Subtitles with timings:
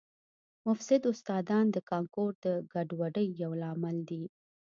[0.67, 4.23] مفسد استادان د کانکور د ګډوډۍ یو لامل دي